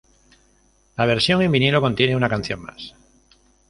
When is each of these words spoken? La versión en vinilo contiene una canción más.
La 0.97 1.05
versión 1.05 1.43
en 1.43 1.51
vinilo 1.51 1.79
contiene 1.79 2.15
una 2.15 2.27
canción 2.27 2.63
más. 2.63 2.95